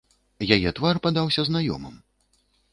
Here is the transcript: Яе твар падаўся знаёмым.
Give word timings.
Яе 0.55 0.69
твар 0.79 0.95
падаўся 1.05 1.41
знаёмым. 1.53 1.95